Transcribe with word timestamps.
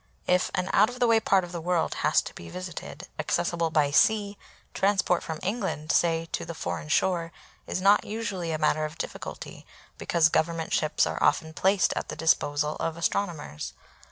If 0.25 0.49
an 0.55 0.67
out 0.73 0.89
of 0.89 0.99
the 0.99 1.05
way 1.05 1.19
part 1.19 1.43
of 1.43 1.51
the 1.51 1.61
world 1.61 1.93
has 2.01 2.23
to 2.23 2.33
be 2.33 2.49
visited, 2.49 3.07
accessible 3.19 3.69
by 3.69 3.91
sea, 3.91 4.35
transport 4.73 5.21
from 5.21 5.37
England, 5.43 5.91
say, 5.91 6.25
to 6.31 6.43
the 6.43 6.55
foreign 6.55 6.89
shore 6.89 7.31
is 7.67 7.81
not 7.83 8.03
usually 8.03 8.51
a 8.51 8.57
matter 8.57 8.83
of 8.85 8.97
difficulty, 8.97 9.63
because 9.99 10.27
Government 10.29 10.73
ships 10.73 11.05
are 11.05 11.21
often 11.21 11.53
placed 11.53 11.93
at 11.95 12.09
the 12.09 12.15
disposal 12.15 12.77
of 12.77 12.97
astronomers. 12.97 13.73